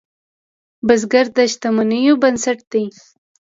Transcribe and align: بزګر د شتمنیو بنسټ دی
بزګر 0.87 1.25
د 1.35 1.37
شتمنیو 1.51 2.13
بنسټ 2.21 2.59
دی 2.71 2.85